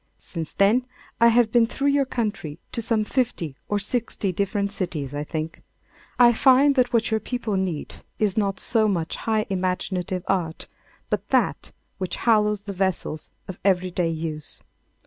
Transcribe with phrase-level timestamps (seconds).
[0.17, 0.87] Since then,
[1.19, 5.61] I have been through your country to some fifty or sixty different cities, I think.
[6.17, 10.67] I find that what your people need is not so much high imaginative art
[11.11, 14.59] but that which hallows the vessels of everyday use.